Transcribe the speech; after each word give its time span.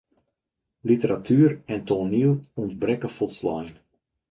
Literatuer 0.89 1.51
en 1.73 1.81
toaniel 1.87 2.35
ûntbrekke 2.61 3.09
folslein. 3.17 3.67